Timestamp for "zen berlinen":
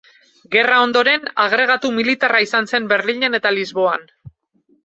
2.73-3.41